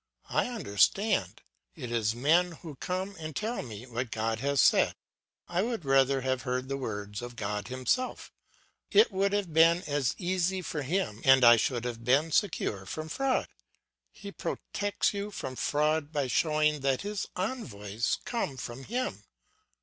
I 0.31 0.47
understand; 0.47 1.43
it 1.75 1.91
is 1.91 2.15
men 2.15 2.53
who 2.63 2.73
come 2.77 3.15
and 3.19 3.35
tell 3.35 3.61
me 3.61 3.85
what 3.85 4.09
God 4.09 4.39
has 4.39 4.59
said. 4.59 4.95
I 5.47 5.61
would 5.61 5.85
rather 5.85 6.21
have 6.21 6.41
heard 6.41 6.69
the 6.69 6.75
words 6.77 7.21
of 7.21 7.35
God 7.35 7.67
himself; 7.67 8.31
it 8.89 9.11
would 9.11 9.31
have 9.31 9.53
been 9.53 9.83
as 9.85 10.15
easy 10.17 10.63
for 10.63 10.81
him 10.81 11.21
and 11.23 11.43
I 11.43 11.55
should 11.55 11.85
have 11.85 12.03
been 12.03 12.31
secure 12.31 12.87
from 12.87 13.09
fraud. 13.09 13.47
He 14.11 14.31
protects 14.31 15.13
you 15.13 15.29
from 15.29 15.55
fraud 15.55 16.11
by 16.11 16.25
showing 16.25 16.79
that 16.79 17.01
his 17.01 17.27
envoys 17.35 18.17
come 18.25 18.57
from 18.57 18.85
him. 18.85 19.25